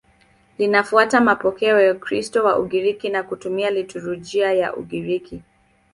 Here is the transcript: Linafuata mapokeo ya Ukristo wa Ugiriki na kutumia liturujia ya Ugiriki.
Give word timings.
Linafuata 0.57 1.21
mapokeo 1.21 1.79
ya 1.81 1.91
Ukristo 1.93 2.43
wa 2.43 2.59
Ugiriki 2.59 3.09
na 3.09 3.23
kutumia 3.23 3.69
liturujia 3.71 4.53
ya 4.53 4.75
Ugiriki. 4.75 5.41